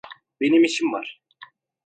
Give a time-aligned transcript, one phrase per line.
[0.41, 1.21] Benim işim var.